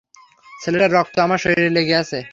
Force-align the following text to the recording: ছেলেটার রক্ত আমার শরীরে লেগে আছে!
ছেলেটার 0.53 0.93
রক্ত 0.93 1.15
আমার 1.25 1.39
শরীরে 1.43 1.69
লেগে 1.77 1.95
আছে! 2.01 2.19